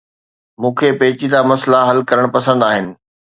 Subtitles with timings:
[0.61, 2.83] مون کي پيچيده مسئلا حل ڪرڻ پسند آهي